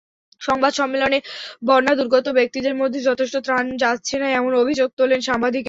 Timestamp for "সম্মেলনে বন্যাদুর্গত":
0.73-2.25